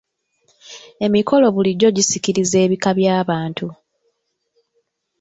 [1.05, 3.67] Emikolo bulijjo gisikiriza ebika by'abantu.